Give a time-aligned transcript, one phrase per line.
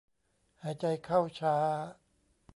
[0.61, 1.55] หายใจเข้าช้า